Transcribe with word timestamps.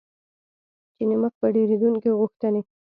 چې 0.95 1.03
د 1.09 1.11
مخ 1.21 1.33
په 1.41 1.47
ډیریدونکي 1.55 2.09
غوښتنې 2.19 2.61